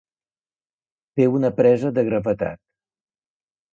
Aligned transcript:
Té 1.21 1.27
una 1.39 1.53
presa 1.59 1.93
de 1.99 2.07
gravetat. 2.11 2.63